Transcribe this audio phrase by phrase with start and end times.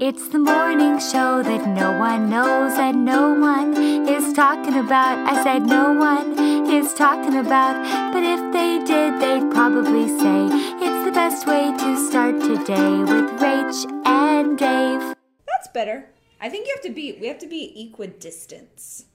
[0.00, 3.76] It's the morning show that no one knows and no one
[4.08, 5.18] is talking about.
[5.26, 6.38] I said no one
[6.70, 7.74] is talking about,
[8.12, 10.46] but if they did, they'd probably say
[10.78, 15.16] it's the best way to start today with Rach and Dave.
[15.48, 16.10] That's better.
[16.40, 19.06] I think you have to be we have to be equidistance.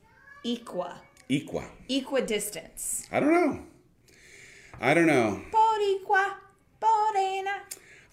[0.43, 0.95] Equa.
[1.29, 1.63] Equa.
[1.87, 3.07] Equidistance.
[3.09, 3.59] I don't know.
[4.81, 5.43] I don't know.
[5.49, 6.33] Boriqua.
[6.81, 7.61] Borena.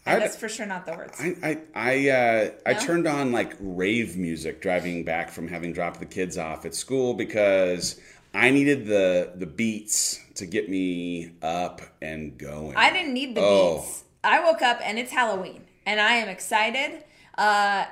[0.06, 1.20] I- That's for sure not the words.
[1.20, 6.00] I I I, uh, I turned on like rave music driving back from having dropped
[6.00, 8.00] the kids off at school because
[8.34, 12.76] I needed the the beats to get me up and going.
[12.76, 13.78] I didn't need the Oh.
[13.80, 14.04] beats.
[14.24, 17.04] I woke up and it's Halloween, and I am excited.
[17.36, 17.86] Uh,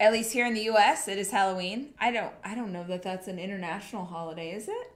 [0.00, 1.94] at least here in the U.S., it is Halloween.
[2.00, 2.32] I don't.
[2.44, 4.91] I don't know that that's an international holiday, is it?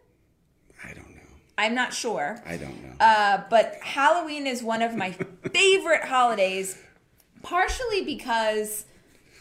[1.59, 1.81] I don't know.
[1.81, 2.43] I'm not sure.
[2.47, 3.05] I don't know.
[3.05, 5.13] Uh, but Halloween is one of my
[5.53, 6.79] favorite holidays,
[7.43, 8.85] partially because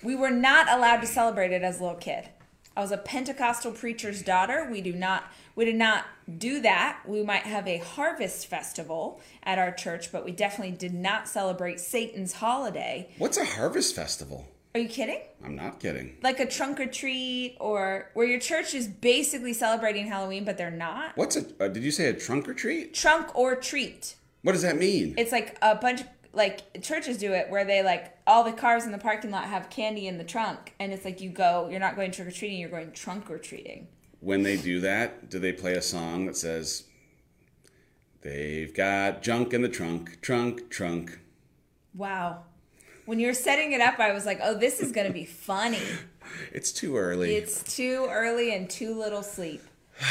[0.03, 2.29] we were not allowed to celebrate it as a little kid.
[2.77, 4.67] I was a Pentecostal preacher's daughter.
[4.69, 5.23] We do not
[5.55, 6.05] we did not
[6.37, 6.99] do that.
[7.07, 11.79] We might have a harvest festival at our church, but we definitely did not celebrate
[11.79, 13.09] Satan's holiday.
[13.17, 14.45] What's a harvest festival?
[14.75, 15.21] Are you kidding?
[15.41, 16.17] I'm not kidding.
[16.21, 20.69] Like a trunk or treat or where your church is basically celebrating Halloween but they're
[20.69, 21.15] not?
[21.15, 21.45] What's a?
[21.63, 22.93] Uh, did you say a trunk or treat?
[22.93, 24.17] Trunk or treat.
[24.41, 25.15] What does that mean?
[25.17, 26.01] it's like a bunch
[26.33, 29.69] like churches do it where they like all the cars in the parking lot have
[29.69, 32.59] candy in the trunk and it's like you go you're not going trick or treating
[32.59, 33.87] you're going trunk or treating
[34.19, 36.83] when they do that, do they play a song that says,
[38.21, 41.19] "They've got junk in the trunk, trunk, trunk"?
[41.93, 42.43] wow
[43.05, 45.79] when you were setting it up i was like oh this is gonna be funny
[46.51, 47.35] It's too early.
[47.35, 49.61] it's too early and too little sleep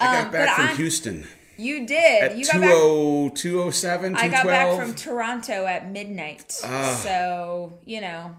[0.00, 1.26] I got um, back from I'm- Houston
[1.58, 6.60] you did at you got back 20 207, i got back from toronto at midnight
[6.62, 7.00] Ah.
[7.02, 8.36] so you know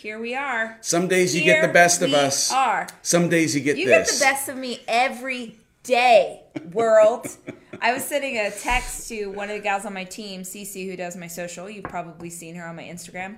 [0.00, 2.52] here we are Some days you get the best of us.
[2.52, 4.10] are Some days you get You this.
[4.10, 6.42] get the best of me every day,
[6.72, 7.26] world.
[7.80, 10.96] I was sending a text to one of the gals on my team, Cece, who
[10.96, 11.68] does my social.
[11.68, 13.36] You've probably seen her on my Instagram.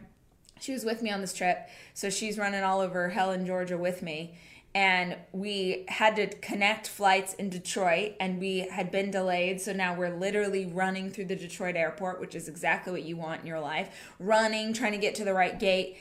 [0.60, 4.02] She was with me on this trip, so she's running all over Helen, Georgia with
[4.02, 4.38] me.
[4.74, 9.60] And we had to connect flights in Detroit, and we had been delayed.
[9.60, 13.40] So now we're literally running through the Detroit airport, which is exactly what you want
[13.40, 13.88] in your life.
[14.18, 15.96] Running, trying to get to the right gate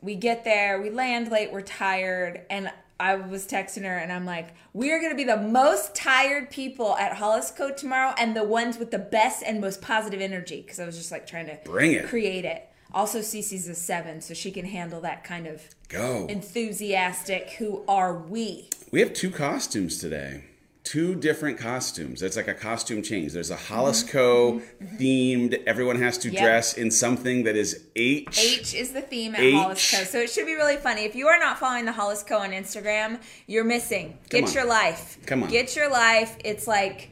[0.00, 2.70] we get there, we land late, we're tired, and
[3.00, 6.96] I was texting her and I'm like, we are gonna be the most tired people
[6.96, 10.62] at Hollis Co tomorrow and the ones with the best and most positive energy.
[10.66, 12.06] Cause I was just like trying to Bring it.
[12.08, 12.64] create it.
[12.92, 16.26] Also, Cece's a seven, so she can handle that kind of Go.
[16.26, 18.70] enthusiastic, who are we?
[18.90, 20.44] We have two costumes today.
[20.88, 22.22] Two different costumes.
[22.22, 23.34] It's like a costume change.
[23.34, 24.62] There's a Hollis Co.
[24.98, 25.62] themed.
[25.66, 26.34] Everyone has to Mm-hmm.
[26.36, 26.42] Yep.
[26.44, 28.38] dress in something that is H.
[28.38, 29.54] H is the theme at H.
[29.54, 30.04] Hollis Co.
[30.04, 31.02] So it should be really funny.
[31.04, 34.16] If you are not following the Hollis Co on Instagram, you're missing.
[34.30, 34.54] Come Get on.
[34.54, 35.18] your life.
[35.26, 35.50] Come on.
[35.50, 36.38] Get your life.
[36.42, 37.10] It's like,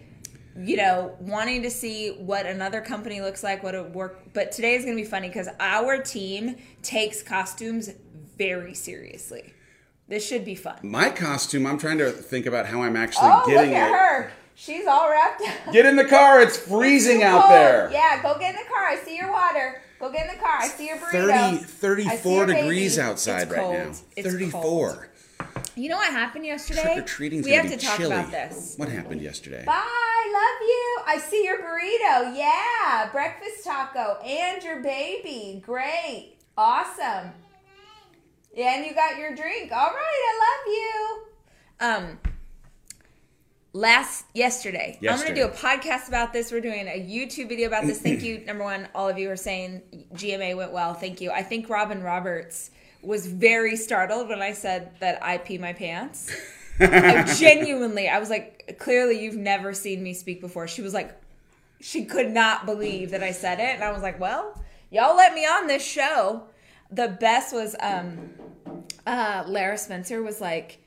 [0.59, 4.33] you know, wanting to see what another company looks like, what it work.
[4.33, 7.91] But today is going to be funny because our team takes costumes
[8.39, 9.53] very seriously.
[10.09, 10.77] This should be fun.
[10.83, 13.93] My costume, I'm trying to think about how I'm actually Oh, look getting at it.
[13.93, 14.33] her.
[14.55, 15.73] She's all wrapped up.
[15.73, 16.41] Get in the car.
[16.41, 17.53] It's freezing out Cold.
[17.55, 17.91] there.
[17.93, 18.87] Yeah, go get in the car.
[18.87, 19.83] I see your water.
[19.99, 20.59] Go get in the car.
[20.61, 21.31] I see your burrito.
[21.31, 23.09] I see 34 your degrees baby.
[23.09, 23.93] outside It's right now.
[24.17, 24.63] It's 34.
[24.63, 24.99] cold.
[25.75, 26.83] You know what happened yesterday?
[26.83, 28.13] Trick or treating's We have be to talk chilly.
[28.17, 28.75] about this.
[28.79, 29.63] What happened yesterday?
[29.67, 30.99] Bye, love you.
[31.07, 32.35] I see your burrito.
[32.37, 35.63] Yeah, breakfast taco and your baby.
[35.65, 37.33] Great, awesome.
[38.57, 39.71] Yeah, and you got your drink.
[39.71, 40.01] All right,
[40.31, 42.09] I love you.
[42.09, 42.19] Um,
[43.75, 46.51] last yesterday, I'm going to do a podcast about this.
[46.51, 48.01] We're doing a YouTube video about this.
[48.01, 48.89] Thank you, number one.
[48.95, 49.83] All of you are saying
[50.15, 50.95] GMA went well.
[50.95, 51.31] Thank you.
[51.31, 52.71] I think Robin Roberts
[53.03, 56.35] was very startled when I said that I pee my pants.
[56.81, 60.67] I genuinely, I was like, clearly you've never seen me speak before.
[60.67, 61.15] She was like,
[61.83, 63.75] she could not believe that I said it.
[63.75, 66.45] And I was like, well, y'all let me on this show.
[66.91, 68.31] The best was um
[69.07, 70.79] uh Lara Spencer was like,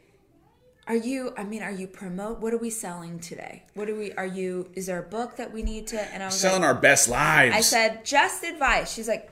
[0.87, 3.63] Are you I mean, are you promote what are we selling today?
[3.73, 6.27] What are we are you is there a book that we need to and I
[6.27, 7.55] was Selling like, our best lives.
[7.55, 8.91] I said, just advice.
[8.91, 9.31] She's like,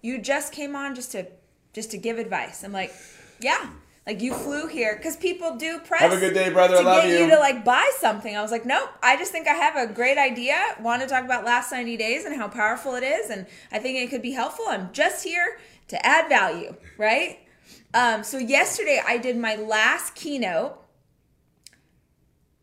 [0.00, 1.26] You just came on just to
[1.72, 2.64] just to give advice.
[2.64, 2.92] I'm like,
[3.40, 3.70] Yeah.
[4.04, 6.00] Like you flew here because people do press.
[6.00, 6.74] Have a good day, brother.
[6.78, 7.24] I To get you.
[7.26, 8.36] you to like buy something.
[8.36, 8.90] I was like, nope.
[9.00, 10.60] I just think I have a great idea.
[10.80, 13.98] Want to talk about last 90 days and how powerful it is, and I think
[14.00, 14.64] it could be helpful.
[14.68, 17.38] I'm just here to add value, right?
[17.94, 20.78] Um, so yesterday I did my last keynote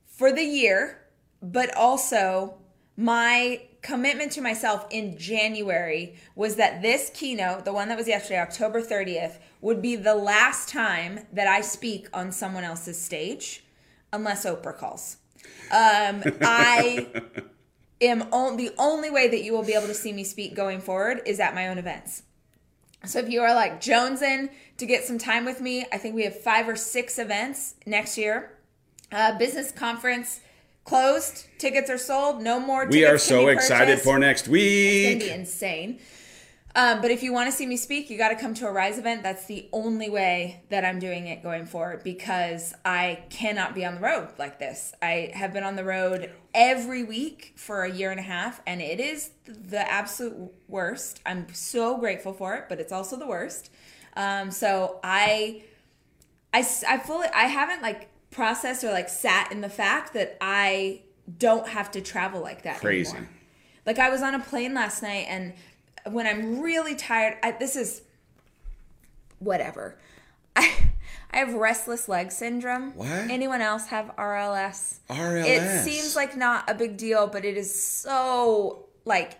[0.07, 1.01] for the year,
[1.41, 2.55] but also
[2.97, 8.39] my commitment to myself in January was that this keynote, the one that was yesterday,
[8.39, 13.63] October 30th, would be the last time that I speak on someone else's stage,
[14.11, 15.17] unless Oprah calls.
[15.71, 17.07] Um, I
[18.01, 20.81] am on, the only way that you will be able to see me speak going
[20.81, 22.23] forward is at my own events.
[23.05, 26.23] So if you are like jonesing to get some time with me, I think we
[26.23, 28.51] have five or six events next year.
[29.11, 30.41] Uh, business conference
[30.83, 31.45] closed.
[31.57, 32.41] Tickets are sold.
[32.41, 32.85] No more.
[32.87, 35.19] We are so excited for next It's gonna week.
[35.19, 35.99] be insane.
[36.75, 38.71] Um, but if you want to see me speak, you got to come to a
[38.71, 39.23] Rise event.
[39.23, 43.95] That's the only way that I'm doing it going forward because I cannot be on
[43.95, 44.93] the road like this.
[45.01, 48.81] I have been on the road every week for a year and a half, and
[48.81, 51.21] it is the absolute worst.
[51.25, 53.71] I'm so grateful for it, but it's also the worst.
[54.15, 55.63] Um, so I,
[56.53, 61.01] I, I fully, I haven't like processed or like sat in the fact that I
[61.37, 63.11] don't have to travel like that Crazy.
[63.11, 63.29] anymore.
[63.85, 65.53] Like I was on a plane last night, and
[66.05, 68.01] when I'm really tired, I, this is
[69.39, 69.97] whatever.
[70.55, 70.73] I
[71.31, 72.95] I have restless leg syndrome.
[72.95, 73.07] What?
[73.07, 74.97] Anyone else have RLS?
[75.09, 75.45] RLS.
[75.45, 79.37] It seems like not a big deal, but it is so like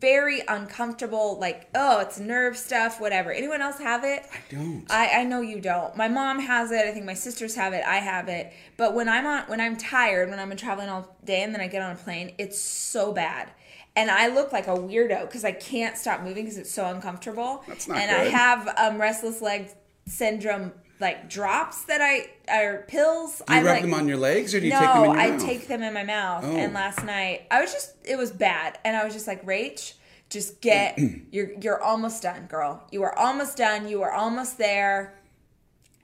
[0.00, 1.36] very uncomfortable.
[1.40, 3.00] Like oh, it's nerve stuff.
[3.00, 3.32] Whatever.
[3.32, 4.24] Anyone else have it?
[4.32, 4.86] I don't.
[4.88, 5.96] I, I know you don't.
[5.96, 6.86] My mom has it.
[6.86, 7.84] I think my sisters have it.
[7.84, 8.52] I have it.
[8.76, 11.66] But when I'm on, when I'm tired, when I'm traveling all day, and then I
[11.66, 13.50] get on a plane, it's so bad,
[13.96, 17.62] and I look like a weirdo because I can't stop moving because it's so uncomfortable.
[17.68, 19.70] That's not And I have um, restless leg
[20.06, 23.42] syndrome like drops that I are pills.
[23.46, 25.04] Do you I rub like, them on your legs or do you no, take them
[25.04, 25.42] in your I mouth?
[25.44, 26.44] take them in my mouth.
[26.44, 26.56] Oh.
[26.56, 28.78] And last night, I was just, it was bad.
[28.84, 29.94] And I was just like, Rach,
[30.28, 30.98] just get,
[31.30, 32.86] you're, you're almost done, girl.
[32.90, 33.88] You are almost done.
[33.88, 35.14] You are almost there.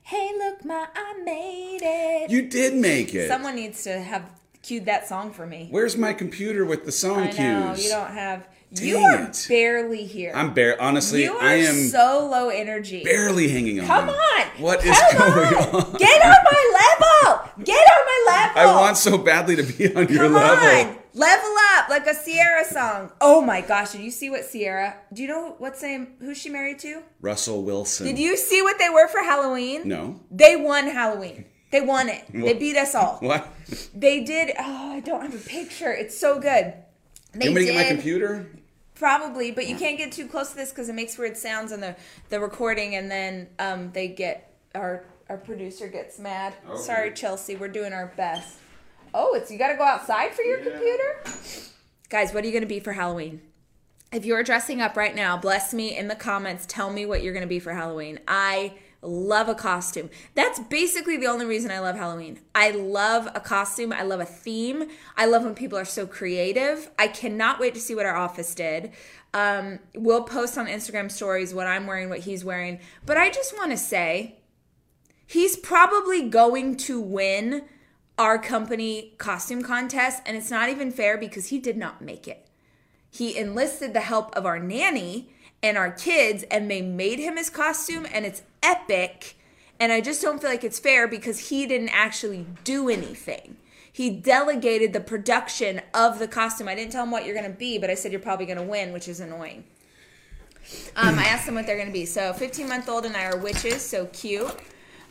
[0.02, 2.30] Hey, look, ma, I made it.
[2.30, 3.28] You did make it.
[3.28, 4.28] Someone needs to have
[4.62, 5.68] cued that song for me.
[5.70, 7.38] Where's my computer with the song I cues?
[7.38, 9.46] know, you don't have, you are it.
[9.48, 10.32] barely here.
[10.34, 10.80] I'm bare.
[10.80, 13.02] Honestly, you are I am so low energy.
[13.04, 13.86] barely hanging on.
[13.86, 14.46] Come on.
[14.58, 15.74] What is Come going on.
[15.74, 15.92] on?
[15.96, 17.64] Get on my level.
[17.64, 18.60] Get on my level.
[18.62, 20.90] I want so badly to be on your Come level.
[20.90, 23.10] on, level up like a Ciara song.
[23.20, 24.96] Oh my gosh, did you see what Ciara?
[25.12, 26.14] Do you know what's name?
[26.20, 27.02] Who's she married to?
[27.20, 28.06] Russell Wilson.
[28.06, 29.88] Did you see what they were for Halloween?
[29.88, 30.20] No.
[30.30, 31.46] They won Halloween.
[31.70, 32.24] They won it.
[32.32, 33.18] They beat us all.
[33.22, 33.46] What?
[33.94, 34.52] They did.
[34.58, 35.92] Oh, I don't have a picture.
[35.92, 36.74] It's so good.
[37.32, 38.46] They You want me to did get my computer?
[38.94, 41.80] probably, but you can't get too close to this because it makes weird sounds in
[41.80, 41.96] the
[42.28, 46.54] the recording, and then um, they get our our producer gets mad.
[46.68, 46.80] Okay.
[46.82, 47.56] Sorry, Chelsea.
[47.56, 48.58] We're doing our best.
[49.14, 51.22] Oh, it's you got to go outside for your computer,
[52.08, 52.32] guys.
[52.34, 53.40] What are you going to be for Halloween?
[54.12, 56.66] If you're dressing up right now, bless me in the comments.
[56.66, 58.18] Tell me what you're going to be for Halloween.
[58.26, 60.10] I love a costume.
[60.34, 62.40] That's basically the only reason I love Halloween.
[62.54, 63.92] I love a costume.
[63.92, 64.88] I love a theme.
[65.16, 66.90] I love when people are so creative.
[66.98, 68.92] I cannot wait to see what our office did.
[69.32, 72.80] Um, we'll post on Instagram stories what I'm wearing, what he's wearing.
[73.06, 74.36] But I just want to say,
[75.26, 77.64] he's probably going to win
[78.18, 82.46] our company costume contest, and it's not even fair because he did not make it
[83.10, 85.30] he enlisted the help of our nanny
[85.62, 89.36] and our kids and they made him his costume and it's epic.
[89.78, 93.56] And i just don't feel like it's fair because he didn't actually do anything.
[93.92, 96.68] He delegated the production of the costume.
[96.68, 98.58] I didn't tell him what you're going to be but i said you're probably going
[98.58, 99.64] to win which is annoying.
[100.96, 102.06] Um, i asked them what they're going to be.
[102.06, 104.54] So 15 month old and i are witches so cute.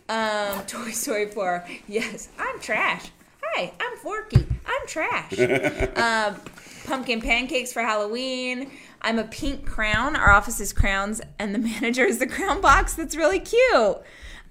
[0.08, 3.10] Um, toy story 4 yes i'm trash.
[3.44, 4.46] Hi i'm forky.
[4.66, 5.34] I'm trash.
[6.00, 6.42] Um,
[6.86, 8.72] pumpkin pancakes for Halloween.
[9.02, 10.16] I'm a pink crown.
[10.16, 12.94] Our office is crowns, and the manager is the crown box.
[12.94, 13.98] That's really cute.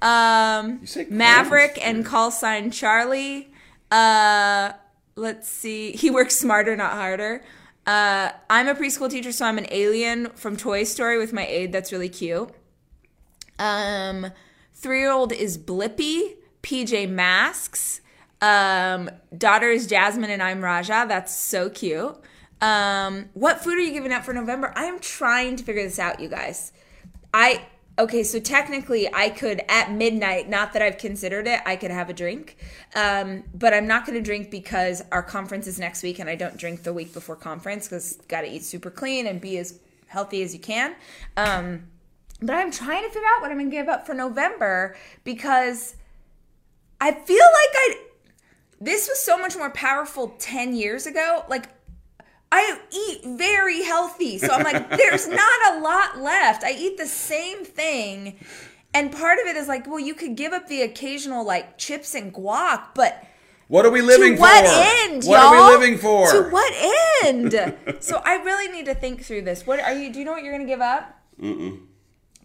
[0.01, 3.51] Um, Maverick and call sign Charlie.
[3.91, 4.73] Uh,
[5.17, 5.93] let's see.
[5.97, 7.43] He works smarter, not harder.
[7.87, 11.73] Uh, I'm a preschool teacher, so I'm an alien from Toy Story with my aide.
[11.73, 12.51] That's really cute.
[13.59, 14.31] Um,
[14.75, 18.01] three year old is Blippi, PJ Masks.
[18.41, 21.07] Um, daughter is Jasmine, and I'm Rajah.
[21.09, 22.15] That's so cute.
[22.61, 24.73] Um, what food are you giving out for November?
[24.75, 26.73] I am trying to figure this out, you guys.
[27.33, 27.67] I
[27.99, 32.09] okay, so technically I could at midnight, not that I've considered it, I could have
[32.09, 32.57] a drink.
[32.95, 36.57] Um, but I'm not gonna drink because our conference is next week and I don't
[36.57, 40.55] drink the week before conference because gotta eat super clean and be as healthy as
[40.55, 40.95] you can.
[41.37, 41.89] Um,
[42.41, 45.97] but I'm trying to figure out what I'm gonna give up for November because
[47.01, 47.99] I feel like I
[48.81, 51.45] this was so much more powerful 10 years ago.
[51.49, 51.67] Like
[52.51, 54.39] I eat very healthy.
[54.39, 56.65] So I'm like, there's not a lot left.
[56.65, 58.39] I eat the same thing.
[58.95, 62.15] And part of it is like, well, you could give up the occasional like chips
[62.15, 63.23] and guac, but
[63.69, 65.11] What are we living to what for?
[65.13, 65.55] end, what y'all?
[65.55, 66.31] are we living for?
[66.33, 66.73] To what
[67.27, 67.53] end?
[68.01, 69.67] so I really need to think through this.
[69.67, 70.11] What are you?
[70.13, 71.21] Do you know what you're going to give up?
[71.41, 71.81] Mm-mm.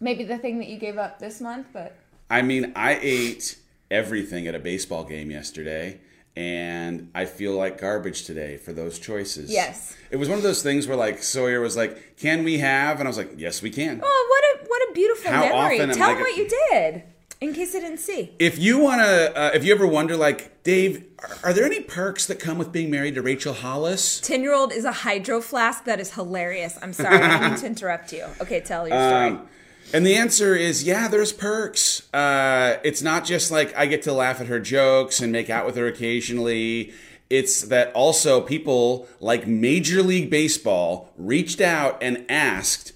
[0.00, 1.96] Maybe the thing that you gave up this month, but
[2.28, 3.58] I mean, I ate
[3.90, 6.00] everything at a baseball game yesterday,
[6.36, 9.50] and I feel like garbage today for those choices.
[9.50, 9.96] Yes.
[10.10, 13.06] It was one of those things where like Sawyer was like, "Can we have?" And
[13.06, 15.80] I was like, "Yes, we can." oh, what a what a beautiful How memory.
[15.80, 17.02] often Tell them what you did,
[17.40, 18.32] in case I didn't see.
[18.38, 21.80] If you want to, uh, if you ever wonder, like Dave, are, are there any
[21.80, 24.20] perks that come with being married to Rachel Hollis?
[24.20, 25.84] Ten year old is a hydro flask.
[25.84, 26.78] That is hilarious.
[26.82, 27.16] I'm sorry.
[27.18, 28.24] I didn't mean to interrupt you.
[28.40, 29.28] Okay, tell your story.
[29.28, 29.48] Um,
[29.92, 32.12] and the answer is yeah, there's perks.
[32.12, 35.66] Uh, it's not just like I get to laugh at her jokes and make out
[35.66, 36.92] with her occasionally.
[37.30, 42.92] It's that also people like Major League Baseball reached out and asked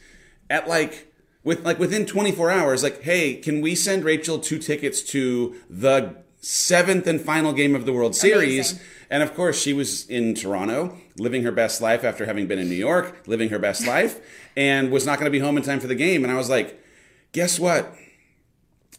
[0.50, 1.08] at like
[1.44, 6.16] with like within 24 hours, like, hey, can we send Rachel two tickets to the
[6.40, 8.72] seventh and final game of the World Series?
[8.72, 8.86] Amazing.
[9.10, 12.68] And of course, she was in Toronto, living her best life after having been in
[12.68, 14.20] New York, living her best life,
[14.58, 16.24] and was not going to be home in time for the game.
[16.24, 16.82] And I was like,
[17.30, 17.94] guess what?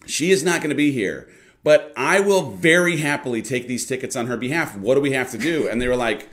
[0.05, 1.27] She is not going to be here,
[1.65, 4.77] but I will very happily take these tickets on her behalf.
[4.77, 5.67] What do we have to do?
[5.67, 6.29] And they were like,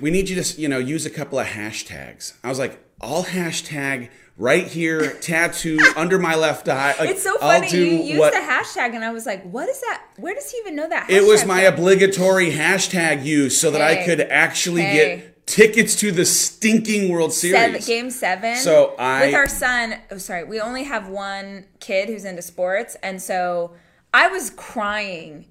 [0.00, 2.32] we need you to, you know, use a couple of hashtags.
[2.42, 4.08] I was like, I'll hashtag
[4.38, 6.94] right here, tattoo under my left eye.
[6.98, 7.76] Like, It's so I'll funny.
[7.76, 10.02] You used what- the hashtag, and I was like, "What is that?
[10.16, 11.74] Where does he even know that?" It was my from?
[11.74, 15.16] obligatory hashtag use so that I could actually Hey.
[15.16, 17.56] get tickets to the stinking World Series.
[17.60, 18.56] Seven, game seven.
[18.56, 19.96] So I- with our son.
[20.10, 23.72] Oh, sorry, we only have one kid who's into sports, and so
[24.14, 25.46] I was crying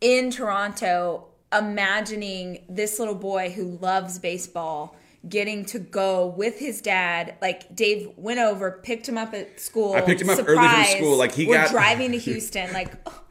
[0.00, 4.96] in Toronto, imagining this little boy who loves baseball
[5.28, 7.34] getting to go with his dad.
[7.42, 9.92] Like Dave went over, picked him up at school.
[9.94, 10.90] I picked him up early from surprise.
[10.96, 12.72] school, like, he We're got- driving to Houston.
[12.72, 13.22] Like, oh,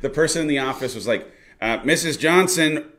[0.00, 1.30] the person in the office was like,
[1.60, 2.18] uh, "Mrs.
[2.18, 2.90] Johnson,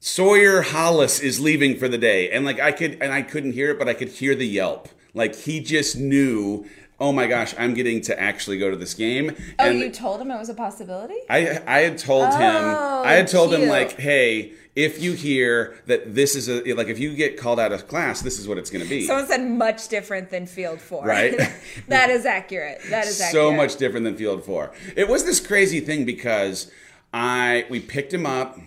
[0.00, 3.70] Sawyer Hollis is leaving for the day," and like I could, and I couldn't hear
[3.70, 4.88] it, but I could hear the yelp.
[5.14, 6.66] Like he just knew.
[6.98, 9.34] Oh my gosh, I'm getting to actually go to this game.
[9.58, 11.16] oh, and you told him it was a possibility.
[11.30, 15.82] I I had told him Oh, I had told him like, hey, if you hear
[15.86, 18.58] that this is a like if you get called out of class, this is what
[18.58, 19.06] it's going to be.
[19.06, 21.04] Someone said much different than Field Four.
[21.06, 21.36] Right.
[21.88, 22.80] that is accurate.
[22.90, 23.32] That is accurate.
[23.32, 24.72] so much different than Field Four.
[24.96, 26.70] It was this crazy thing because
[27.12, 28.58] I we picked him up.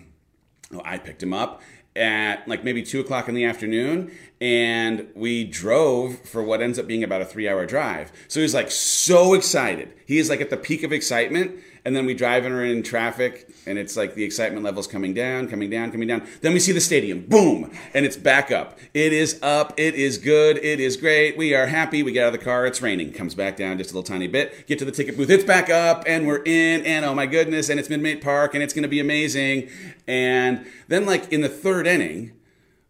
[0.84, 1.62] I picked him up
[1.96, 6.86] at like maybe two o'clock in the afternoon, and we drove for what ends up
[6.86, 8.12] being about a three-hour drive.
[8.28, 9.94] So he's like so excited.
[10.06, 12.82] He is like at the peak of excitement, and then we drive and are in
[12.82, 16.26] traffic, and it's like the excitement levels coming down, coming down, coming down.
[16.40, 18.78] Then we see the stadium, boom, and it's back up.
[18.94, 19.74] It is up.
[19.76, 20.56] It is good.
[20.58, 21.36] It is great.
[21.36, 22.02] We are happy.
[22.02, 22.64] We get out of the car.
[22.64, 23.12] It's raining.
[23.12, 24.66] Comes back down just a little tiny bit.
[24.66, 25.28] Get to the ticket booth.
[25.28, 26.84] It's back up, and we're in.
[26.86, 29.68] And oh my goodness, and it's Minute Maid Park, and it's going to be amazing.
[30.06, 32.32] And then like in the third inning,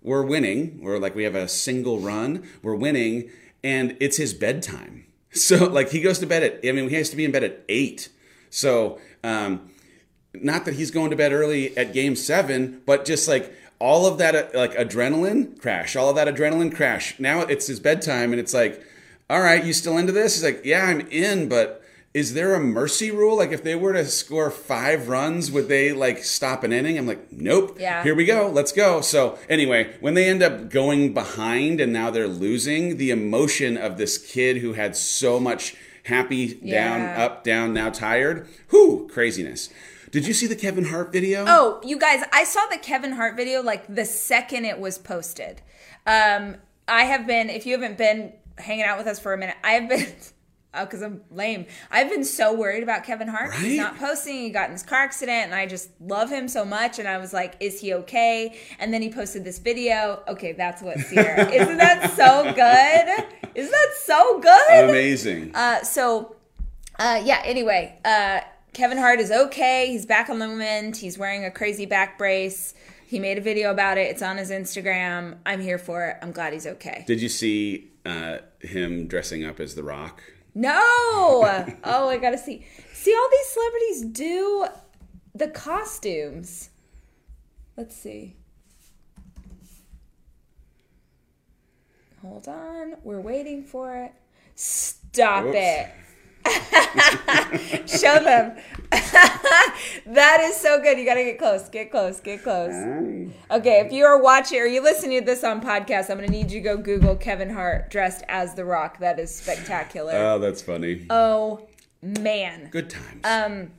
[0.02, 0.78] we're winning.
[0.80, 2.46] We're like we have a single run.
[2.62, 3.30] We're winning,
[3.64, 5.06] and it's his bedtime.
[5.34, 6.60] So like he goes to bed at.
[6.64, 8.08] I mean, he has to be in bed at eight.
[8.54, 9.68] So um,
[10.32, 14.18] not that he's going to bed early at game seven, but just like all of
[14.18, 17.18] that uh, like adrenaline crash, all of that adrenaline crash.
[17.18, 18.80] Now it's his bedtime, and it's like,
[19.28, 20.36] all right, you still into this?
[20.36, 21.82] He's like, yeah, I'm in, but
[22.14, 23.36] is there a mercy rule?
[23.36, 26.96] Like if they were to score five runs, would they like stop an inning?
[26.96, 27.76] I'm like, nope.
[27.80, 28.04] Yeah.
[28.04, 28.48] Here we go.
[28.48, 29.00] Let's go.
[29.00, 33.96] So anyway, when they end up going behind and now they're losing, the emotion of
[33.96, 38.46] this kid who had so much happy down, up, down, now tired.
[38.70, 39.70] Whew, craziness.
[40.10, 41.44] Did you see the Kevin Hart video?
[41.48, 45.60] Oh, you guys, I saw the Kevin Hart video like the second it was posted.
[46.06, 46.56] Um,
[46.86, 49.72] I have been, if you haven't been hanging out with us for a minute, I
[49.72, 50.06] have been,
[50.74, 51.66] oh, because I'm lame.
[51.90, 53.50] I've been so worried about Kevin Hart.
[53.50, 53.60] Right?
[53.60, 54.36] He's not posting.
[54.36, 56.98] He got in this car accident, and I just love him so much.
[56.98, 58.58] And I was like, is he okay?
[58.78, 60.22] And then he posted this video.
[60.28, 61.48] Okay, that's what's here.
[61.52, 63.50] Isn't that so good?
[63.54, 64.90] Isn't that so good?
[64.90, 65.54] Amazing.
[65.54, 66.36] Uh, so,
[66.98, 67.42] uh, yeah.
[67.44, 68.40] Anyway, uh,
[68.72, 69.86] Kevin Hart is okay.
[69.86, 70.96] He's back on the mend.
[70.96, 72.74] He's wearing a crazy back brace.
[73.06, 74.10] He made a video about it.
[74.10, 75.38] It's on his Instagram.
[75.46, 76.16] I'm here for it.
[76.20, 77.04] I'm glad he's okay.
[77.06, 80.22] Did you see uh, him dressing up as The Rock?
[80.54, 80.72] No.
[81.84, 82.64] oh, I gotta see.
[82.92, 84.66] See, all these celebrities do
[85.34, 86.70] the costumes.
[87.76, 88.36] Let's see.
[92.22, 92.94] Hold on.
[93.02, 94.12] We're waiting for it.
[94.54, 95.56] Stop Whoops.
[95.56, 95.90] it.
[97.86, 98.56] Show them.
[98.90, 100.98] that is so good.
[100.98, 101.68] You got to get close.
[101.68, 102.20] Get close.
[102.20, 102.72] Get close.
[103.50, 106.32] Okay, if you are watching or you listening to this on podcast, I'm going to
[106.32, 108.98] need you to go Google Kevin Hart dressed as The Rock.
[108.98, 110.12] That is spectacular.
[110.14, 111.06] Oh, that's funny.
[111.10, 111.66] oh,
[112.02, 112.68] man.
[112.70, 113.20] Good times.
[113.24, 113.70] Um,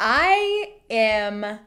[0.00, 1.58] I am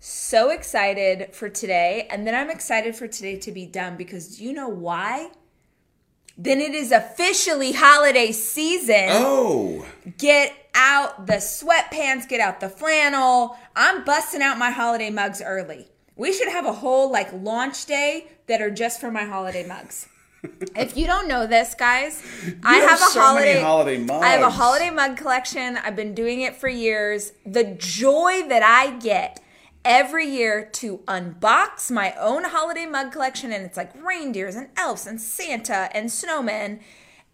[0.00, 4.44] so excited for today, and then I'm excited for today to be done because do
[4.44, 5.30] you know why?
[6.40, 9.08] Then it is officially holiday season.
[9.08, 9.84] Oh,
[10.18, 13.58] Get out the sweatpants, get out the flannel.
[13.74, 15.88] I'm busting out my holiday mugs early.
[16.14, 20.08] We should have a whole like launch day that are just for my holiday mugs.
[20.76, 22.22] if you don't know this, guys,
[22.62, 25.76] I have have a so many holiday holiday I have a holiday mug collection.
[25.78, 27.32] I've been doing it for years.
[27.44, 29.40] The joy that I get
[29.88, 35.06] every year to unbox my own holiday mug collection and it's like reindeers and elves
[35.06, 36.80] and Santa and snowmen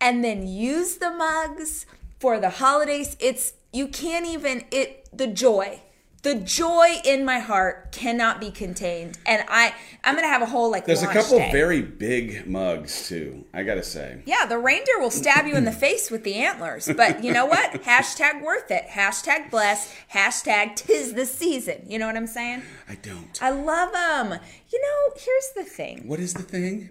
[0.00, 1.84] and then use the mugs
[2.20, 3.16] for the holidays.
[3.18, 5.80] It's you can't even it the joy.
[6.25, 9.19] The joy in my heart cannot be contained.
[9.26, 13.09] And I I'm going to have a whole like there's a couple very big mugs
[13.09, 13.45] too.
[13.52, 14.23] I gotta say.
[14.25, 16.90] Yeah, the reindeer will stab you in the face with the antlers.
[16.97, 17.73] But you know what?
[17.83, 18.87] Hashtag worth it.
[18.88, 21.85] Hashtag bless Hashtag tis the season.
[21.87, 22.62] You know what I'm saying?
[22.88, 23.38] I don't.
[23.43, 24.40] I love them.
[24.71, 26.90] You know, here's the thing what is the thing?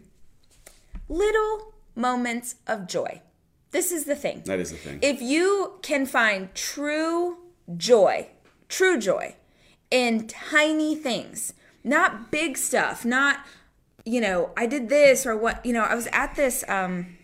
[1.09, 3.21] little moments of joy.
[3.71, 4.43] This is the thing.
[4.45, 4.99] That is the thing.
[5.01, 7.37] If you can find true
[7.75, 8.27] joy,
[8.73, 9.35] true joy
[9.91, 11.53] in tiny things,
[11.83, 13.45] not big stuff, not,
[14.03, 17.17] you know, I did this or what, you know, I was at this, um,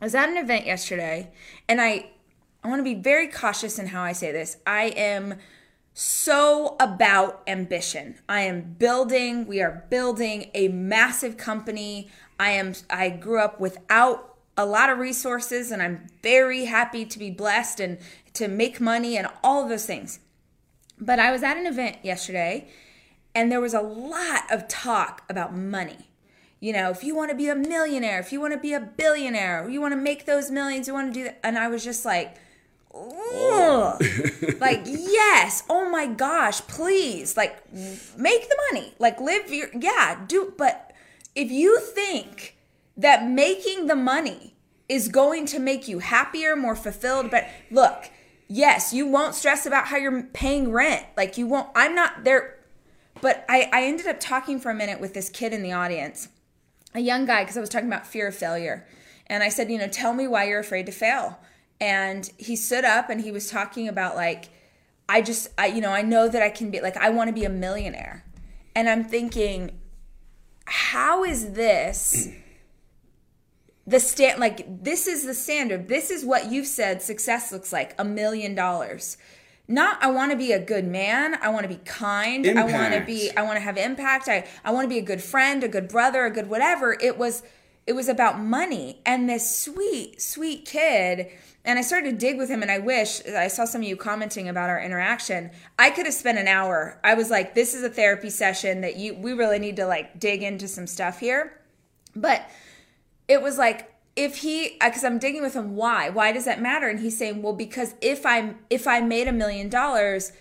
[0.00, 1.30] I was at an event yesterday
[1.68, 2.10] and I,
[2.64, 4.56] I want to be very cautious in how I say this.
[4.66, 5.36] I am
[5.94, 8.16] so about ambition.
[8.28, 12.10] I am building, we are building a massive company.
[12.40, 17.18] I am I grew up without a lot of resources and I'm very happy to
[17.20, 17.98] be blessed and
[18.34, 20.18] to make money and all of those things.
[21.04, 22.68] But I was at an event yesterday
[23.34, 26.08] and there was a lot of talk about money.
[26.60, 28.80] You know, if you want to be a millionaire, if you want to be a
[28.80, 31.40] billionaire, you want to make those millions, you want to do that.
[31.42, 32.36] And I was just like,
[32.94, 33.00] Ugh.
[33.34, 33.98] Oh.
[34.60, 40.52] like yes oh my gosh please like make the money like live your yeah do
[40.58, 40.92] but
[41.34, 42.54] if you think
[42.98, 44.54] that making the money
[44.90, 48.10] is going to make you happier more fulfilled but look
[48.52, 52.58] yes you won't stress about how you're paying rent like you won't i'm not there
[53.20, 56.28] but i i ended up talking for a minute with this kid in the audience
[56.94, 58.86] a young guy because I was talking about fear of failure.
[59.26, 61.38] And I said, you know, tell me why you're afraid to fail.
[61.80, 64.50] And he stood up and he was talking about like,
[65.08, 67.34] I just, I, you know, I know that I can be like, I want to
[67.34, 68.24] be a millionaire.
[68.74, 69.78] And I'm thinking,
[70.64, 72.28] how is this
[73.86, 75.88] the stand like this is the standard.
[75.88, 79.16] This is what you've said success looks like a million dollars.
[79.68, 82.94] Not i want to be a good man i want to be kind i want
[82.94, 85.62] to be i want to have impact i i want to be a good friend
[85.62, 86.96] a good brother a good whatever.
[87.00, 87.42] It was
[87.86, 89.00] it was about money.
[89.06, 91.28] And this sweet sweet kid
[91.64, 93.96] and i started to dig with him and i wish i saw some of you
[93.96, 97.00] commenting about our interaction i could have spent an hour.
[97.04, 100.18] I was like this is a therapy session that you we really need to like
[100.18, 101.60] dig into some stuff here.
[102.14, 102.50] But
[103.28, 106.08] it was like if he uh, because i'm digging with him why?
[106.10, 106.88] Why does that matter?
[106.88, 110.32] And he's saying well because if i'm if i made a million dollars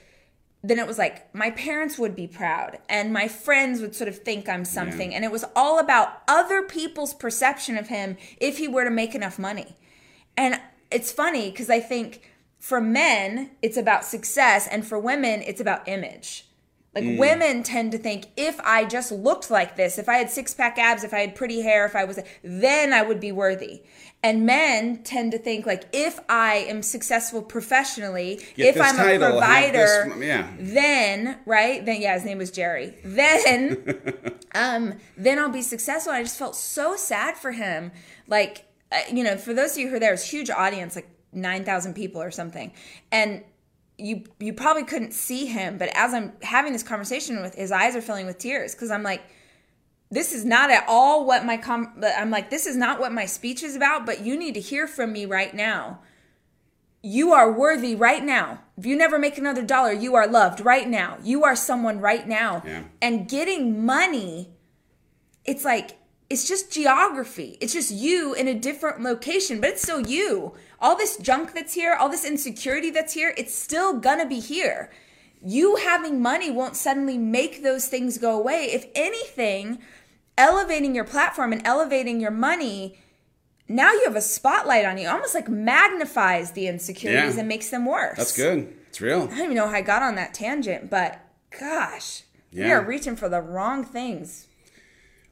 [0.64, 4.20] then it was like my parents would be proud and my friends would sort of
[4.20, 5.14] think i'm something.
[5.16, 9.16] And it was all about other people's perception of him if he were to make
[9.16, 9.76] enough money.
[10.38, 10.60] And
[10.92, 15.88] it's funny because i think for men it's about success and for women it's about
[15.88, 16.48] image
[16.94, 20.54] like women tend to think if I just looked like this, if I had six
[20.54, 23.84] pack abs, if I had pretty hair, if I was, then I would be worthy.
[24.22, 28.98] And men tend to think like if I am successful professionally, Get if I'm a
[28.98, 30.52] title, have provider, this- yeah.
[30.60, 32.94] then right, then yeah, his name was Jerry.
[33.06, 36.12] Then, um, then I'll be successful.
[36.12, 37.94] And I just felt so sad for him.
[38.28, 41.08] Like, uh, you know, for those of you who are there, it's huge audience, like
[41.32, 42.74] nine thousand people or something,
[43.14, 43.44] and
[44.02, 47.96] you you probably couldn't see him, but as I'm having this conversation with his eyes
[47.96, 49.22] are filling with tears because I'm like,
[50.10, 52.04] this is not at all what my com.
[52.18, 54.06] I'm like, this is not what my speech is about.
[54.06, 56.00] But you need to hear from me right now.
[57.04, 58.62] You are worthy right now.
[58.78, 61.18] If you never make another dollar, you are loved right now.
[61.24, 62.62] You are someone right now.
[62.66, 62.84] Yeah.
[63.02, 64.52] And getting money,
[65.46, 65.98] it's like
[66.32, 67.58] it's just geography.
[67.62, 70.54] It's just you in a different location, but it's still you.
[70.80, 74.90] All this junk that's here, all this insecurity that's here, it's still gonna be here.
[75.44, 78.66] You having money won't suddenly make those things go away.
[78.72, 79.80] If anything,
[80.38, 82.98] elevating your platform and elevating your money,
[83.68, 87.40] now you have a spotlight on you, almost like magnifies the insecurities Yeah.
[87.42, 88.18] and makes them worse.
[88.18, 88.74] That's good.
[88.90, 89.24] It's real.
[89.24, 91.20] I don't even know how I got on that tangent, but
[91.60, 94.48] gosh, we are reaching for the wrong things.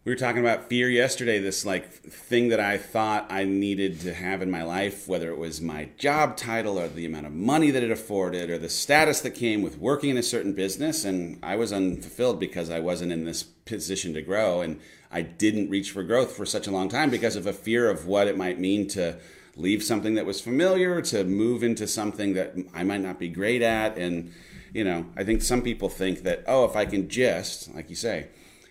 [0.05, 1.39] We were talking about fear yesterday.
[1.39, 5.37] This like thing that I thought I needed to have in my life, whether it
[5.37, 9.19] was my job title or the amount of money that it afforded or the status
[9.21, 13.11] that came with working in a certain business, and I was unfulfilled because I wasn't
[13.11, 14.79] in this position to grow, and
[15.11, 18.05] I didn't reach for growth for such a long time because of a fear of
[18.05, 19.19] what it might mean to
[19.57, 23.61] leave something that was familiar to move into something that I might not be great
[23.61, 24.31] at, and
[24.73, 27.97] you know, I think some people think that oh, if I can just, like you
[27.97, 28.27] say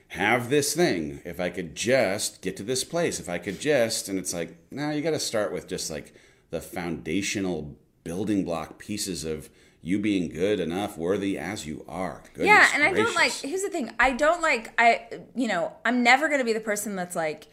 [0.09, 1.21] have this thing.
[1.25, 4.57] If I could just get to this place, if I could just, and it's like,
[4.71, 6.15] now you got to start with just like
[6.51, 9.51] the foundational building block pieces of
[9.83, 12.23] you being good enough, worthy as you are.
[12.35, 13.33] Goodness yeah, and I don't like.
[13.33, 14.73] Here's the thing: I don't like.
[14.77, 17.47] I you know I'm never gonna be the person that's like,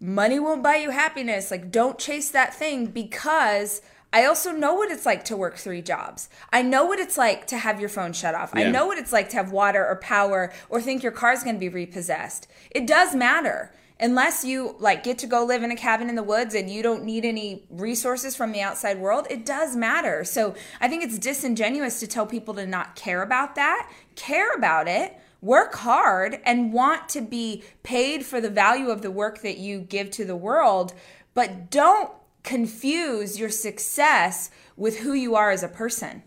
[0.00, 1.50] money won't buy you happiness.
[1.50, 3.82] Like, don't chase that thing because.
[4.12, 6.28] I also know what it's like to work three jobs.
[6.52, 8.50] I know what it's like to have your phone shut off.
[8.54, 11.56] I know what it's like to have water or power or think your car's going
[11.56, 12.48] to be repossessed.
[12.70, 13.72] It does matter.
[14.02, 16.82] Unless you like get to go live in a cabin in the woods and you
[16.82, 20.24] don't need any resources from the outside world, it does matter.
[20.24, 23.90] So, I think it's disingenuous to tell people to not care about that.
[24.16, 29.10] Care about it work hard and want to be paid for the value of the
[29.10, 30.92] work that you give to the world,
[31.34, 32.10] but don't
[32.42, 36.22] confuse your success with who you are as a person.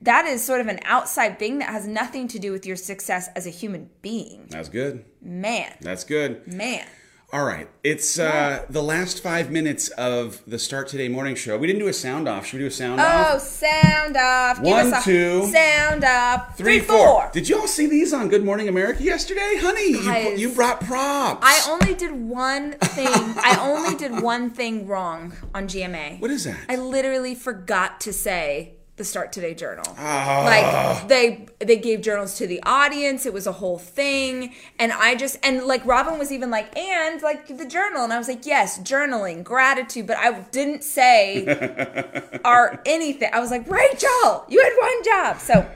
[0.00, 3.28] That is sort of an outside thing that has nothing to do with your success
[3.34, 4.46] as a human being.
[4.50, 5.04] That's good.
[5.22, 6.46] Man, That's good.
[6.46, 6.86] man.
[7.34, 7.68] All right.
[7.82, 11.58] It's uh, the last five minutes of the Start Today morning show.
[11.58, 12.46] We didn't do a sound off.
[12.46, 13.26] Should we do a sound Oh, off?
[13.34, 14.58] Oh, sound off.
[14.58, 16.56] Give One, us a two, sound off.
[16.56, 17.28] Three, four.
[17.32, 19.56] Did you all see these on Good Morning America yesterday?
[19.58, 20.40] Honey, you, Guys.
[20.40, 21.40] you brought props.
[21.42, 23.08] I only did one thing.
[23.08, 26.20] I only did one thing wrong on GMA.
[26.20, 26.60] What is that?
[26.68, 29.84] I literally forgot to say the Start Today journal.
[29.98, 30.44] Ah.
[30.44, 33.26] Like they they gave journals to the audience.
[33.26, 37.20] It was a whole thing, and I just and like Robin was even like and
[37.20, 41.44] like the journal, and I was like yes, journaling, gratitude, but I didn't say
[42.44, 43.30] or anything.
[43.32, 45.68] I was like Rachel, you had one job, so.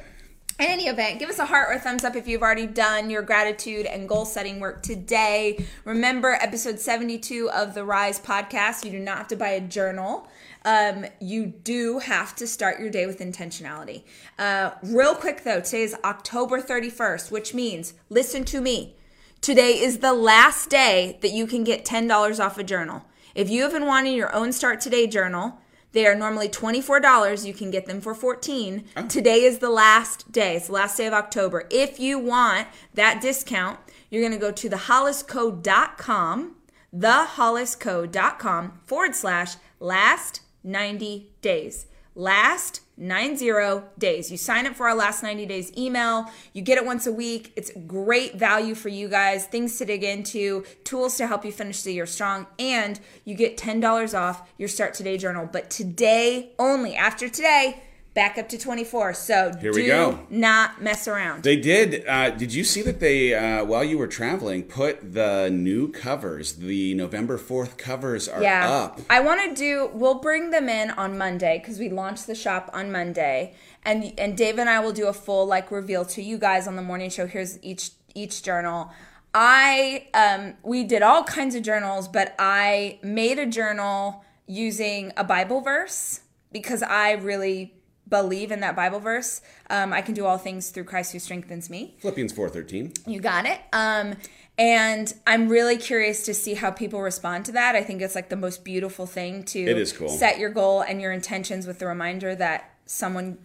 [0.60, 3.10] In any event, give us a heart or a thumbs up if you've already done
[3.10, 5.64] your gratitude and goal setting work today.
[5.84, 10.26] Remember, episode 72 of the Rise podcast, you do not have to buy a journal.
[10.64, 14.04] Um, you do have to start your day with intentionality.
[14.38, 18.96] Uh, real quick though, today is October 31st, which means, listen to me.
[19.40, 23.04] Today is the last day that you can get $10 off a journal.
[23.34, 25.58] If you have been wanting your own Start Today journal,
[25.92, 27.46] they are normally $24.
[27.46, 29.08] You can get them for $14.
[29.08, 30.56] Today is the last day.
[30.56, 31.66] It's the last day of October.
[31.70, 33.78] If you want that discount,
[34.10, 36.56] you're going to go to thehollisco.com,
[36.94, 41.86] thehollisco.com forward slash last 90 days.
[42.14, 44.30] Last 90 days.
[44.30, 46.26] You sign up for our last 90 days email.
[46.52, 47.52] You get it once a week.
[47.54, 51.82] It's great value for you guys, things to dig into, tools to help you finish
[51.82, 55.48] the year strong, and you get $10 off your Start Today journal.
[55.50, 57.82] But today only, after today,
[58.18, 59.14] back up to 24.
[59.14, 60.18] So Here do we go.
[60.28, 61.44] not mess around.
[61.44, 62.04] They did.
[62.04, 66.54] Uh, did you see that they, uh, while you were traveling, put the new covers?
[66.54, 68.68] The November 4th covers are yeah.
[68.68, 69.00] up.
[69.08, 69.88] I want to do.
[69.94, 73.54] We'll bring them in on Monday because we launched the shop on Monday,
[73.84, 76.74] and and Dave and I will do a full like reveal to you guys on
[76.74, 77.28] the morning show.
[77.28, 78.90] Here's each each journal.
[79.32, 85.22] I um we did all kinds of journals, but I made a journal using a
[85.22, 87.77] Bible verse because I really
[88.08, 89.40] believe in that Bible verse.
[89.70, 91.96] Um, I can do all things through Christ who strengthens me.
[92.00, 93.06] Philippians 4.13.
[93.06, 93.60] You got it.
[93.72, 94.14] Um,
[94.58, 97.76] and I'm really curious to see how people respond to that.
[97.76, 100.08] I think it's like the most beautiful thing to It is cool.
[100.08, 103.38] set your goal and your intentions with the reminder that someone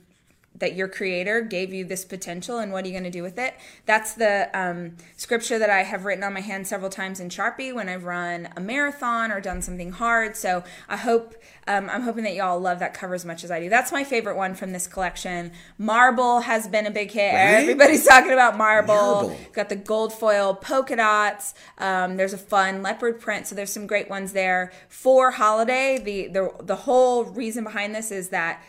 [0.55, 3.37] that your creator gave you this potential and what are you going to do with
[3.37, 3.55] it?
[3.85, 7.73] That's the um, scripture that i have written on my hand several times in sharpie
[7.73, 10.35] when i've run a marathon or done something hard.
[10.35, 11.35] So i hope
[11.67, 13.69] um, i'm hoping that y'all love that cover as much as i do.
[13.69, 15.51] That's my favorite one from this collection.
[15.77, 17.33] Marble has been a big hit.
[17.33, 17.61] Right?
[17.63, 19.37] everybody's talking about marble, Marble.
[19.53, 21.53] got the gold foil polka dots.
[21.77, 23.47] Um, there's a fun leopard print.
[23.47, 24.71] So there's some great ones there.
[24.87, 28.63] For holiday the the, the whole reason behind this is that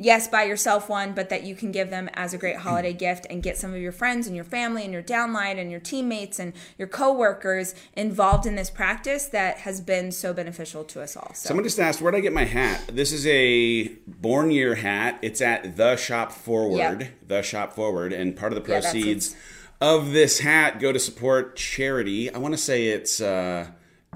[0.00, 3.26] yes, buy yourself one, but that you can give them as a great holiday gift
[3.30, 6.38] and get some of your friends and your family and your downline and your teammates
[6.38, 11.32] and your coworkers involved in this practice that has been so beneficial to us all.
[11.34, 12.82] So Someone just asked, where'd I get my hat?
[12.92, 15.18] This is a Born Year hat.
[15.22, 17.00] It's at The Shop Forward.
[17.00, 17.28] Yep.
[17.28, 18.12] The Shop Forward.
[18.12, 19.36] And part of the Yeah, proceeds
[19.80, 22.32] of this hat go to support charity.
[22.32, 23.66] I want to say it's uh,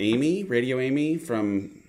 [0.00, 1.80] Amy, Radio Amy from.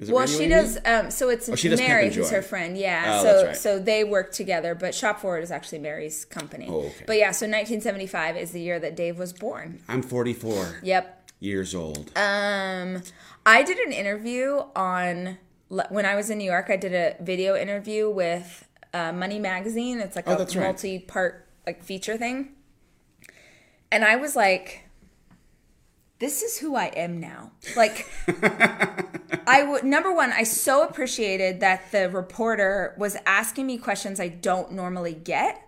[0.00, 0.48] Well, she Amy?
[0.50, 0.78] does.
[0.84, 2.78] Um, so it's Oh, Mary who's her friend.
[2.78, 3.18] Yeah.
[3.18, 3.56] Oh, so right.
[3.56, 6.66] so they work together, but Shop Forward is actually Mary's company.
[6.70, 7.04] Oh, okay.
[7.06, 9.80] But yeah, so 1975 is the year that Dave was born.
[9.88, 10.80] I'm 44.
[10.82, 11.30] Yep.
[11.40, 12.12] years old.
[12.16, 13.02] Um,
[13.44, 16.66] I did an interview on when I was in New York.
[16.68, 19.98] I did a video interview with uh, Money Magazine.
[20.00, 22.50] It's like Oh, a multi-part like feature thing,
[23.90, 24.87] and I was like,
[26.18, 28.06] "This is who I am now." Like,
[29.46, 34.28] I would number one, I so appreciated that the reporter was asking me questions I
[34.28, 35.62] don't normally get.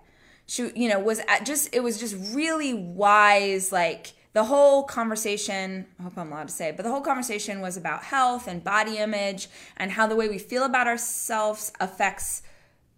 [0.46, 3.72] She, you know, was at just it was just really wise.
[3.72, 5.86] Like the whole conversation.
[5.98, 8.98] I hope I'm allowed to say, but the whole conversation was about health and body
[8.98, 12.42] image and how the way we feel about ourselves affects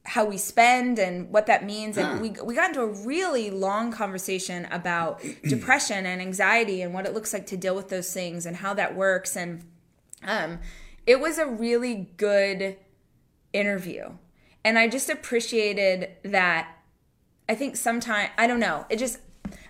[0.05, 1.97] how we spend and what that means.
[1.97, 7.07] And we, we got into a really long conversation about depression and anxiety and what
[7.07, 9.37] it looks like to deal with those things and how that works.
[9.37, 9.65] And
[10.25, 10.59] um,
[11.07, 12.77] it was a really good
[13.53, 14.11] interview.
[14.65, 16.77] And i just appreciated that.
[17.49, 18.87] I think sometimes i don't know.
[18.88, 19.19] It just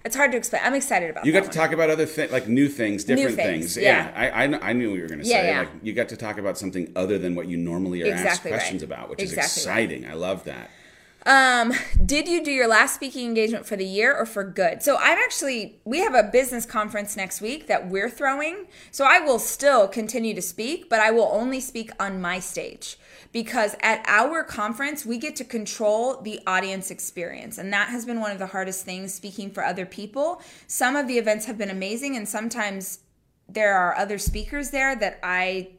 [0.04, 1.52] it's hard to explain i'm excited about You got to one.
[1.54, 3.76] talk about other things, like new things, different things, things.
[3.84, 4.12] yeah.
[4.16, 5.48] I, I, I knew what you were going to say.
[5.48, 5.60] yeah.
[5.60, 8.44] Like you got to talk about something other than what you normally are Exactly asked
[8.44, 8.52] right.
[8.54, 10.06] questions about, which Exactly is exciting.
[10.06, 10.70] I love that.
[11.24, 11.72] Um,
[12.04, 14.82] did you do your last speaking engagement for the year or for good?
[14.82, 18.66] So I'm actually we have a business conference next week that we're throwing.
[18.90, 22.98] So I will still continue to speak, but I will only speak on my stage
[23.32, 28.20] because at our conference we get to control the audience experience and that has been
[28.20, 30.40] one of the hardest things speaking for other people.
[30.66, 33.00] Some of the events have been amazing and sometimes
[33.48, 35.70] there are other speakers there that I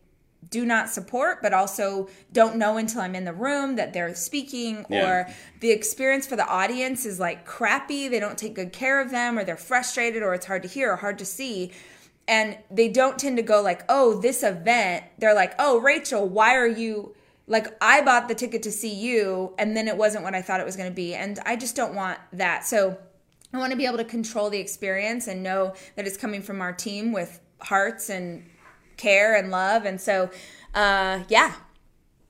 [0.50, 4.86] do not support, but also don't know until I'm in the room that they're speaking,
[4.90, 5.10] Yeah.
[5.10, 5.28] or
[5.62, 8.08] the experience for the audience is like crappy.
[8.10, 10.92] They don't take good care of them, or they're frustrated, or it's hard to hear
[10.92, 11.72] or hard to see.
[12.28, 15.06] And they don't tend to go like, oh, this event.
[15.18, 17.16] They're like, oh, Rachel, why are you
[17.48, 20.60] like, I bought the ticket to see you, and then it wasn't what I thought
[20.60, 21.14] it was going to be.
[21.14, 22.66] And I just don't want that.
[22.66, 22.98] So,
[23.54, 26.60] I want to be able to control the experience and know that it's coming from
[26.62, 28.50] our team with hearts and
[28.98, 29.86] care and love.
[29.86, 30.32] And so,
[30.74, 31.54] uh, yeah,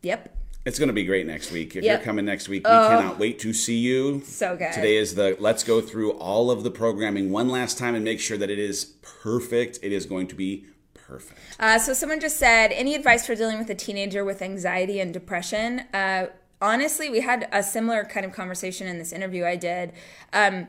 [0.01, 0.35] yep.
[0.65, 1.75] It's going to be great next week.
[1.75, 1.99] If Yep.
[1.99, 4.21] you're coming next week, we cannot wait to see you.
[4.25, 4.71] So good.
[4.71, 8.21] Today is the let's go through all of the programming one last time and make
[8.21, 9.79] sure that it is perfect.
[9.81, 10.65] It is going to be
[11.07, 11.39] perfect.
[11.59, 15.13] Uh, so someone just said, any advice for dealing with a teenager with anxiety and
[15.13, 15.79] depression?
[15.93, 16.27] Uh,
[16.61, 19.93] honestly, we had a similar kind of conversation in this interview I did.
[20.31, 20.67] Um,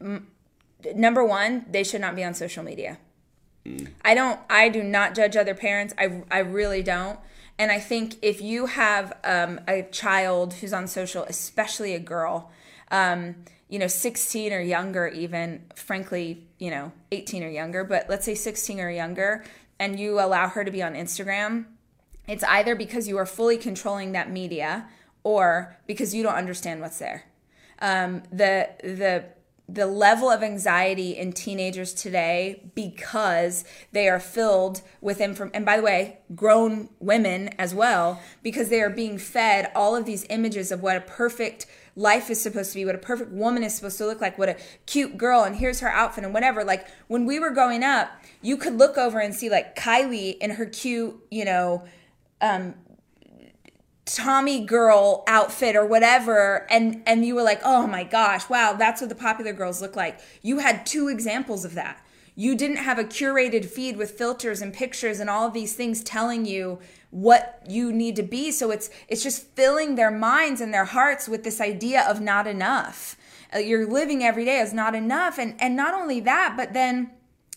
[0.00, 0.28] m-
[0.94, 2.98] number one, they should not be on social media.
[4.04, 4.38] I don't.
[4.48, 5.92] I do not judge other parents.
[5.98, 7.18] I I really don't.
[7.58, 12.50] And I think if you have um, a child who's on social, especially a girl,
[12.90, 13.36] um,
[13.68, 18.34] you know, 16 or younger, even frankly, you know, 18 or younger, but let's say
[18.34, 19.42] 16 or younger,
[19.78, 21.66] and you allow her to be on Instagram,
[22.26, 24.88] it's either because you are fully controlling that media
[25.22, 27.24] or because you don't understand what's there.
[27.80, 29.24] Um, the the
[29.68, 35.76] the level of anxiety in teenagers today because they are filled with inform and by
[35.76, 40.70] the way grown women as well because they are being fed all of these images
[40.70, 43.98] of what a perfect life is supposed to be what a perfect woman is supposed
[43.98, 47.24] to look like what a cute girl and here's her outfit and whatever like when
[47.24, 48.10] we were growing up
[48.42, 51.82] you could look over and see like kylie in her cute you know
[52.42, 52.74] um,
[54.06, 59.00] Tommy girl outfit or whatever and and you were like, "Oh my gosh, wow, that's
[59.00, 62.00] what the popular girls look like." You had two examples of that.
[62.36, 66.04] You didn't have a curated feed with filters and pictures and all of these things
[66.04, 66.78] telling you
[67.16, 68.52] what you need to be.
[68.52, 72.46] So it's it's just filling their minds and their hearts with this idea of not
[72.46, 73.16] enough.
[73.54, 77.10] Uh, You're living every day as not enough and and not only that, but then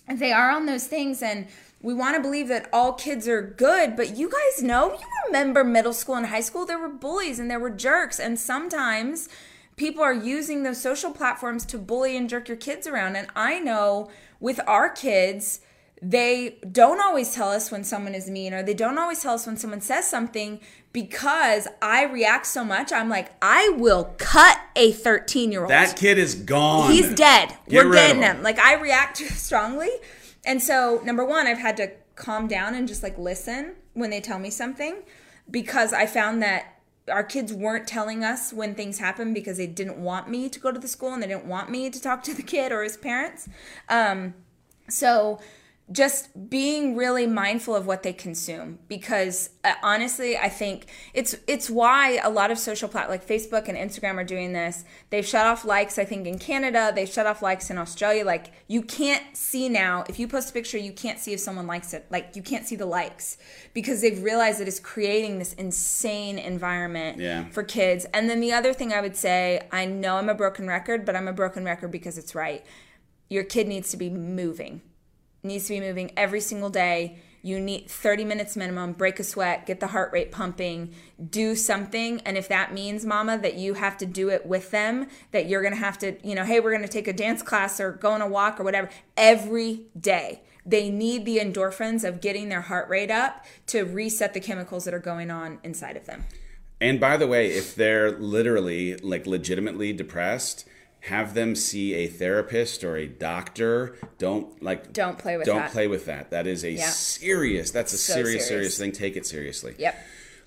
[0.08, 1.48] they are on those things and
[1.82, 5.64] we want to believe that all kids are good but you guys know you remember
[5.64, 9.30] middle school and high school there were bullies and there were jerks and sometimes
[9.76, 13.60] people are using those social platforms to bully and jerk your kids around and i
[13.60, 15.62] know with our kids
[16.02, 19.46] they don't always tell us when someone is mean or they don't always tell us
[19.46, 20.60] when someone says something
[20.94, 22.92] because I react so much.
[22.92, 25.70] I'm like, I will cut a 13 year old.
[25.70, 26.92] That kid is gone.
[26.92, 27.50] He's dead.
[27.68, 28.38] Get We're getting him.
[28.38, 28.44] him.
[28.44, 29.90] Like I react strongly.
[30.46, 34.22] And so number one, I've had to calm down and just like listen when they
[34.22, 35.04] tell me something
[35.52, 36.76] because I found that
[37.12, 40.72] our kids weren't telling us when things happened because they didn't want me to go
[40.72, 42.98] to the school and they didn't want me to talk to the kid or his
[42.98, 43.50] parents.
[43.90, 44.36] Um,
[44.88, 45.40] so
[45.92, 51.68] just being really mindful of what they consume because uh, honestly i think it's it's
[51.68, 54.84] why a lot of social plat like facebook and instagram are doing this.
[55.10, 56.92] They've shut off likes i think in canada.
[56.94, 58.24] They've shut off likes in australia.
[58.24, 61.66] Like you can't see now if you post a picture you can't see if someone
[61.66, 62.06] likes it.
[62.12, 63.38] Like you can't see the likes
[63.74, 67.50] because they've realized that it's creating this insane environment Yeah.
[67.50, 68.06] for kids.
[68.14, 71.16] And then the other thing i would say i know i'm a broken record but
[71.16, 72.64] i'm a broken record because it's right.
[73.28, 74.82] Your kid needs to be moving
[75.44, 77.18] needs to be moving every single day.
[77.42, 80.94] You need 30 minutes minimum, break a sweat, get the heart rate pumping,
[81.30, 82.20] do something.
[82.22, 85.62] And if that means, mama, that you have to do it with them, that you're
[85.74, 88.22] to have to, you know, hey, we're to take a dance class or go on
[88.22, 90.42] a walk or whatever every day.
[90.66, 94.94] They need the endorphins of getting their heart rate up to reset the chemicals that
[94.94, 96.26] are going on inside of them.
[96.82, 100.66] And by the way, if they're literally, like, legitimately depressed,
[101.02, 103.96] have them see a therapist or a doctor.
[104.18, 105.72] Don't like Don't play with don't that.
[105.72, 106.32] play with that.
[106.32, 106.90] That is a Yeah.
[106.90, 107.72] serious.
[107.72, 108.48] That's a So serious, serious.
[108.48, 108.92] serious thing.
[108.92, 109.76] Take it seriously.
[109.78, 109.98] Yep.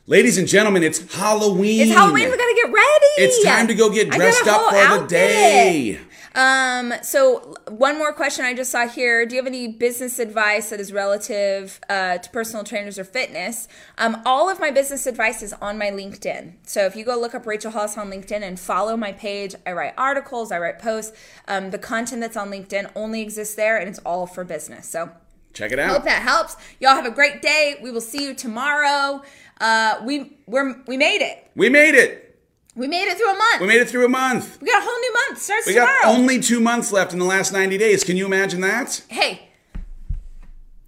[0.06, 1.80] Ladies and gentlemen, it's Halloween.
[1.82, 2.28] It's Halloween.
[2.30, 3.06] We gotta get ready.
[3.18, 5.98] It's time to go get dressed up for the outfit.
[6.34, 6.94] Um.
[7.02, 9.26] So one more question I just saw here.
[9.26, 13.68] Do you have any business advice that is relative uh, to personal trainers or fitness?
[13.98, 14.22] Um.
[14.24, 16.54] All of my business advice is on my LinkedIn.
[16.64, 19.72] So if you go look up Rachel Hollis on LinkedIn and follow my page, I
[19.72, 21.12] write articles, I write posts.
[21.48, 21.70] Um.
[21.70, 24.88] The content that's on LinkedIn only exists there, and it's all for business.
[24.88, 25.10] So
[25.52, 25.90] Check it out.
[25.90, 26.56] hope that helps.
[26.80, 27.76] Y'all have a great day.
[27.82, 29.22] We will see you tomorrow.
[29.60, 30.00] Uh.
[30.04, 31.50] We we're we made it.
[31.54, 32.31] We made it.
[32.74, 33.60] We made it through a month.
[33.60, 34.58] We made it through a month.
[34.60, 35.42] We got a whole new month.
[35.42, 35.92] Starts We tomorrow.
[36.02, 38.02] got only two months left in the last 90 days.
[38.02, 39.02] Can you imagine that?
[39.08, 39.48] hey,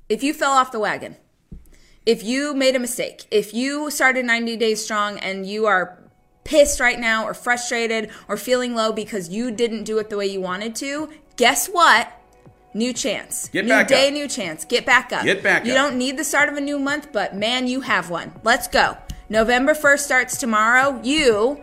[0.09, 1.17] if you fell off the wagon,
[2.07, 5.99] if you made a mistake, if you started 90 days strong and you are
[6.45, 10.27] pissed right now or frustrated or feeling low because you didn't do it the way
[10.27, 12.11] you wanted to, guess what?
[12.75, 13.49] New chance.
[13.49, 14.13] Get new back day, up.
[14.15, 14.65] new chance.
[14.65, 15.25] Get back up.
[15.25, 15.77] Get back you up.
[15.77, 18.33] don't need the start of a new month, but man, you have one.
[18.43, 18.97] Let's go.
[19.29, 21.01] November 1st starts tomorrow.
[21.03, 21.63] You